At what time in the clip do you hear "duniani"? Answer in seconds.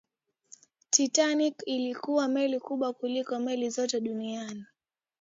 3.99-4.65